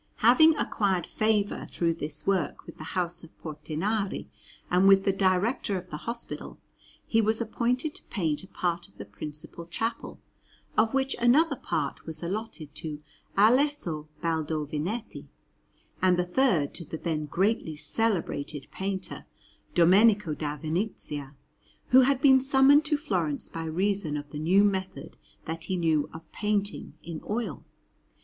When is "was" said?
7.21-7.39, 12.07-12.23